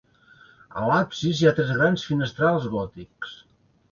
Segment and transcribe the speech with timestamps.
[0.79, 3.37] A l'absis hi ha tres grans finestrals gòtics.